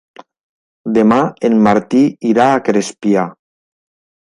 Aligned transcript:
Demà 0.95 1.19
en 1.51 1.59
Martí 1.69 2.03
irà 2.33 2.49
a 2.55 2.65
Crespià. 2.71 3.29